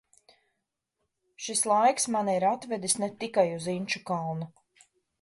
Šis 1.47 1.61
laiks 1.73 2.09
mani 2.17 2.37
ir 2.39 2.49
atvedis 2.55 2.99
ne 3.05 3.13
tikai 3.23 3.47
uz 3.59 3.71
Inčukalnu. 3.79 4.53